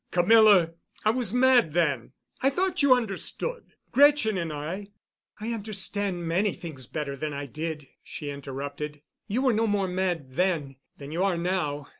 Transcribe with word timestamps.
"Camilla! 0.09 0.71
I 1.05 1.11
was 1.11 1.31
mad 1.31 1.73
then. 1.73 2.13
I 2.41 2.49
thought 2.49 2.81
you 2.81 2.95
understood. 2.95 3.75
Gretchen 3.91 4.35
and 4.35 4.51
I——" 4.51 4.87
"I 5.39 5.53
understand 5.53 6.27
many 6.27 6.53
things 6.53 6.87
better 6.87 7.15
than 7.15 7.33
I 7.33 7.45
did," 7.45 7.87
she 8.03 8.31
interrupted. 8.31 9.03
"You 9.27 9.43
were 9.43 9.53
no 9.53 9.67
more 9.67 9.87
mad 9.87 10.31
then 10.33 10.77
than 10.97 11.11
you 11.11 11.21
are 11.23 11.37
now. 11.37 11.89